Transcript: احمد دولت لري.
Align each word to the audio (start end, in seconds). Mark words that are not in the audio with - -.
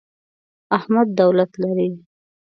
احمد 0.77 1.07
دولت 1.21 1.51
لري. 1.61 1.89